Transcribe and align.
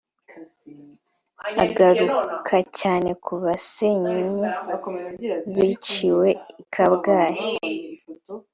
agaruka 1.63 2.55
cyane 2.79 3.09
ku 3.23 3.33
basenyeri 3.43 4.35
biciwe 5.55 6.27
I 6.61 6.63
Kabgayi 6.73 7.41